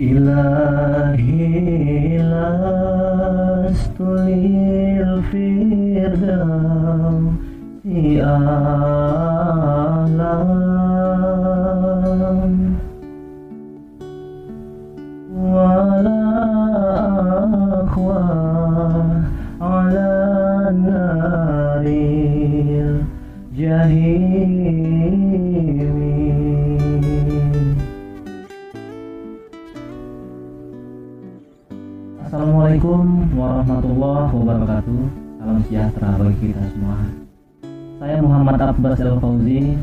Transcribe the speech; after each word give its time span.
إلهي 0.00 1.54
لست 2.18 4.00
للفردوس. 4.00 5.54
أعلم 11.44 12.74
ولا 15.36 16.24
أخوى 17.84 18.24
على 19.60 20.08
النار 20.70 21.84
الجحيم 23.54 25.43
Assalamualaikum 32.34 33.30
warahmatullahi 33.38 34.34
wabarakatuh. 34.34 35.00
Salam 35.38 35.58
sejahtera 35.70 36.18
bagi 36.18 36.34
kita 36.42 36.66
semua. 36.74 36.98
Saya 38.02 38.18
Muhammad 38.18 38.58
Abbas 38.58 38.98
El 38.98 39.22
Fauzi 39.22 39.78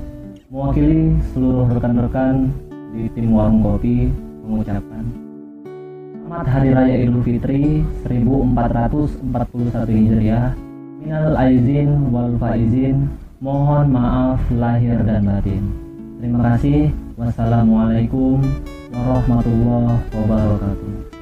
Mewakili 0.52 1.16
seluruh 1.32 1.72
rekan-rekan 1.72 2.52
di 2.92 3.08
tim 3.16 3.32
Warung 3.32 3.64
Kopi 3.64 4.12
Mengucapkan 4.44 5.08
Selamat 6.12 6.48
Hari 6.52 6.70
Raya 6.76 6.96
Idul 7.08 7.24
Fitri 7.24 7.88
1441 8.04 9.24
Hijriah. 9.88 10.52
Minal 11.00 11.40
aizin 11.40 12.12
wal 12.12 12.36
faizin 12.36 13.16
Mohon 13.40 13.96
maaf 13.96 14.44
lahir 14.52 15.00
dan 15.08 15.24
batin. 15.24 15.72
Terima 16.20 16.52
kasih. 16.52 16.92
Wassalamualaikum 17.16 18.44
warahmatullahi 18.92 20.04
wabarakatuh 20.20 21.21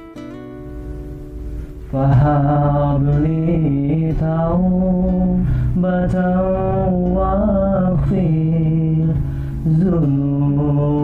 فهب 1.93 3.03
لي 3.25 4.13
توبة 4.21 6.17
واغفر 7.15 9.07
ذنوبي 9.69 10.95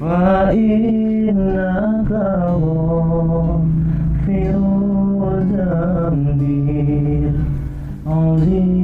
فإنك 0.00 2.10
غافر 2.62 4.56
ذنبي 5.52 6.86
العظيم 8.06 8.79